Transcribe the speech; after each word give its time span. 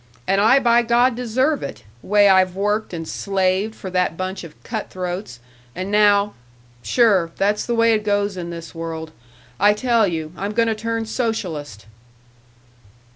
And 0.25 0.41
I 0.41 0.57
by 0.57 0.81
God 0.81 1.15
deserve 1.15 1.61
it 1.61 1.83
way 2.01 2.27
I've 2.27 2.55
worked 2.55 2.91
and 2.91 3.07
slaved 3.07 3.75
for 3.75 3.91
that 3.91 4.17
bunch 4.17 4.43
of 4.43 4.55
cutthroats, 4.63 5.39
and 5.75 5.91
now 5.91 6.33
Sure, 6.81 7.29
that's 7.35 7.67
the 7.67 7.75
way 7.75 7.93
it 7.93 8.03
goes 8.03 8.35
in 8.35 8.49
this 8.49 8.73
world. 8.73 9.11
I 9.59 9.73
tell 9.73 10.07
you, 10.07 10.31
I'm 10.35 10.53
gonna 10.53 10.73
turn 10.73 11.05
socialist!" 11.05 11.85